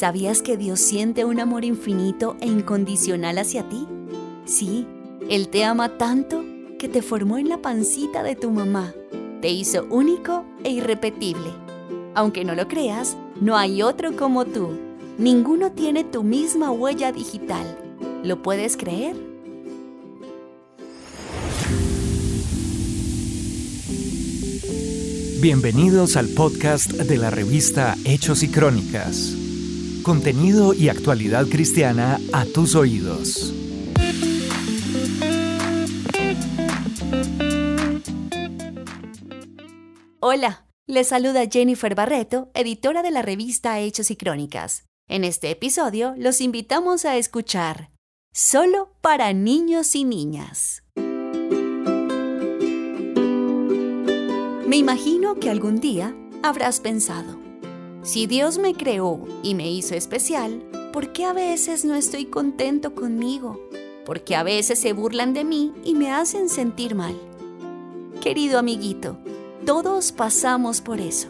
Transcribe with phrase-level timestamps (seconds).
[0.00, 3.86] ¿Sabías que Dios siente un amor infinito e incondicional hacia ti?
[4.46, 4.86] Sí,
[5.28, 6.42] Él te ama tanto
[6.78, 8.94] que te formó en la pancita de tu mamá.
[9.42, 11.50] Te hizo único e irrepetible.
[12.14, 14.70] Aunque no lo creas, no hay otro como tú.
[15.18, 17.66] Ninguno tiene tu misma huella digital.
[18.24, 19.16] ¿Lo puedes creer?
[25.42, 29.39] Bienvenidos al podcast de la revista Hechos y Crónicas.
[30.10, 33.54] Contenido y actualidad cristiana a tus oídos.
[40.18, 44.82] Hola, les saluda Jennifer Barreto, editora de la revista Hechos y Crónicas.
[45.08, 47.90] En este episodio los invitamos a escuchar
[48.34, 50.82] Solo para niños y niñas.
[54.66, 57.38] Me imagino que algún día habrás pensado,
[58.10, 62.92] si Dios me creó y me hizo especial, ¿por qué a veces no estoy contento
[62.92, 63.60] conmigo?
[64.04, 67.16] ¿Por qué a veces se burlan de mí y me hacen sentir mal?
[68.20, 69.16] Querido amiguito,
[69.64, 71.28] todos pasamos por eso.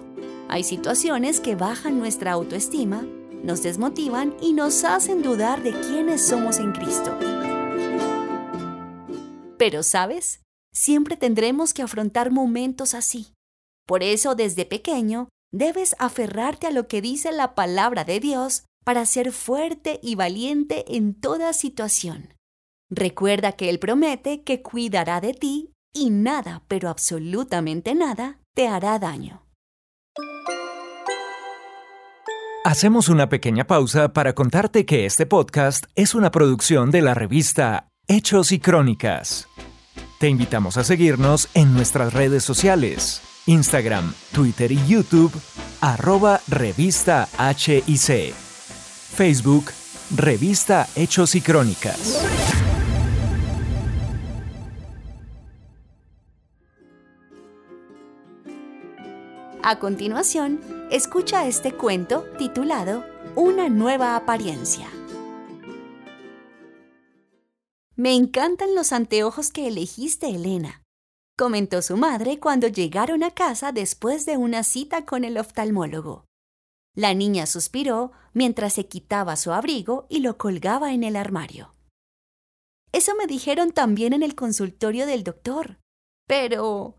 [0.48, 3.04] Hay situaciones que bajan nuestra autoestima,
[3.44, 7.14] nos desmotivan y nos hacen dudar de quiénes somos en Cristo.
[9.58, 10.40] Pero, ¿sabes?
[10.72, 13.34] Siempre tendremos que afrontar momentos así.
[13.86, 19.06] Por eso, desde pequeño, debes aferrarte a lo que dice la palabra de Dios para
[19.06, 22.34] ser fuerte y valiente en toda situación.
[22.90, 28.98] Recuerda que Él promete que cuidará de ti y nada, pero absolutamente nada, te hará
[28.98, 29.42] daño.
[32.64, 37.88] Hacemos una pequeña pausa para contarte que este podcast es una producción de la revista
[38.06, 39.48] Hechos y Crónicas.
[40.18, 45.32] Te invitamos a seguirnos en nuestras redes sociales, Instagram, Twitter y YouTube,
[45.80, 49.72] arroba revista HIC, Facebook,
[50.14, 52.24] revista Hechos y Crónicas.
[59.64, 60.60] A continuación,
[60.92, 64.86] escucha este cuento titulado Una nueva apariencia.
[67.96, 70.79] Me encantan los anteojos que elegiste, Elena,
[71.40, 76.26] comentó su madre cuando llegaron a casa después de una cita con el oftalmólogo.
[76.94, 81.74] La niña suspiró mientras se quitaba su abrigo y lo colgaba en el armario.
[82.92, 85.78] Eso me dijeron también en el consultorio del doctor.
[86.28, 86.98] Pero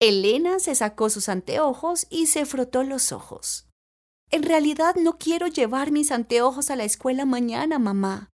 [0.00, 3.68] Elena se sacó sus anteojos y se frotó los ojos.
[4.32, 8.30] En realidad no quiero llevar mis anteojos a la escuela mañana, mamá.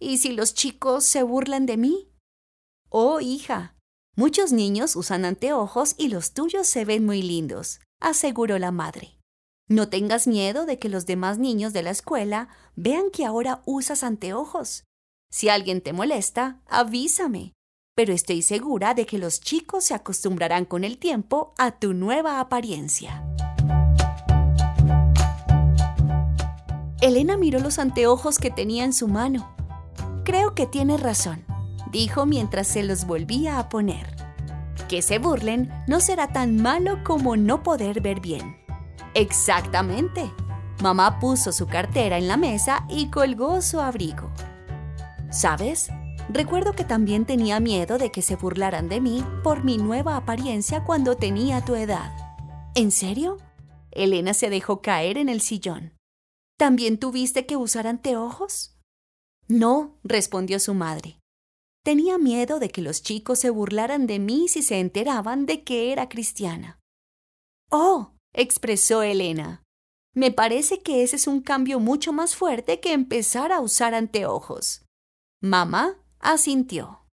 [0.00, 2.10] ¿Y si los chicos se burlan de mí?
[2.88, 3.77] Oh, hija,
[4.18, 9.18] muchos niños usan anteojos y los tuyos se ven muy lindos, aseguró la madre.
[9.66, 14.02] No tengas miedo de que los demás niños de la escuela vean que ahora usas
[14.02, 14.84] anteojos.
[15.30, 17.54] Si alguien te molesta, avísame
[17.98, 22.38] pero estoy segura de que los chicos se acostumbrarán con el tiempo a tu nueva
[22.38, 23.24] apariencia.
[27.00, 29.52] Elena miró los anteojos que tenía en su mano.
[30.24, 31.44] Creo que tiene razón,
[31.90, 34.16] dijo mientras se los volvía a poner.
[34.88, 38.56] Que se burlen no será tan malo como no poder ver bien.
[39.14, 40.30] Exactamente.
[40.82, 44.30] Mamá puso su cartera en la mesa y colgó su abrigo.
[45.30, 45.90] ¿Sabes?
[46.30, 50.84] Recuerdo que también tenía miedo de que se burlaran de mí por mi nueva apariencia
[50.84, 52.12] cuando tenía tu edad.
[52.74, 53.38] ¿En serio?
[53.90, 55.94] Elena se dejó caer en el sillón.
[56.58, 58.76] ¿También tuviste que usar anteojos?
[59.48, 61.18] No, respondió su madre.
[61.88, 65.90] Tenía miedo de que los chicos se burlaran de mí si se enteraban de que
[65.90, 66.78] era cristiana.
[67.70, 69.62] Oh, expresó Elena.
[70.14, 74.82] Me parece que ese es un cambio mucho más fuerte que empezar a usar anteojos.
[75.42, 77.06] Mamá asintió.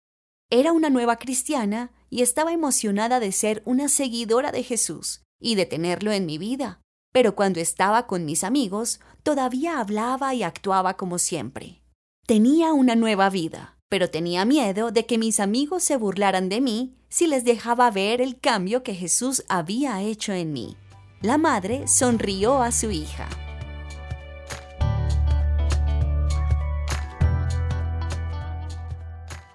[0.50, 5.66] Era una nueva cristiana y estaba emocionada de ser una seguidora de Jesús y de
[5.66, 6.80] tenerlo en mi vida.
[7.12, 11.84] Pero cuando estaba con mis amigos, todavía hablaba y actuaba como siempre.
[12.26, 16.96] Tenía una nueva vida, pero tenía miedo de que mis amigos se burlaran de mí
[17.08, 20.76] si les dejaba ver el cambio que Jesús había hecho en mí.
[21.20, 23.28] La madre sonrió a su hija.